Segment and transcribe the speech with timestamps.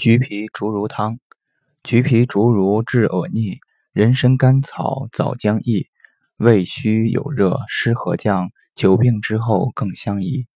[0.00, 1.18] 橘皮竹茹汤，
[1.84, 3.58] 橘皮竹茹治恶逆，
[3.92, 5.88] 人参甘草枣将益，
[6.38, 10.46] 胃虚有热湿和降，久病之后更相宜。